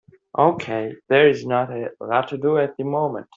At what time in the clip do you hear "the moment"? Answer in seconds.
2.77-3.27